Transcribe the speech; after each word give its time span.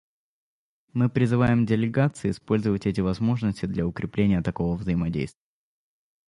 Мы 0.93 1.11
призываем 1.11 1.67
делегации 1.67 2.31
использовать 2.31 2.87
эти 2.87 3.01
возможности 3.01 3.67
для 3.67 3.85
укрепления 3.85 4.41
такого 4.41 4.75
взаимодействия. 4.75 5.45